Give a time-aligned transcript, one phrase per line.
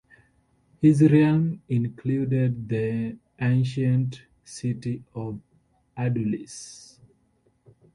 [0.81, 5.39] His realm included the ancient city of
[5.95, 6.97] Adulis.